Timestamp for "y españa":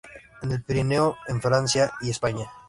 2.01-2.49